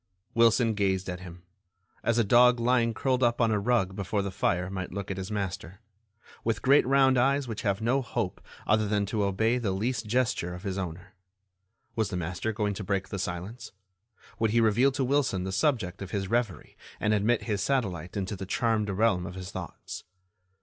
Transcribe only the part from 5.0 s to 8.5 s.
at his master, with great round eyes which have no hope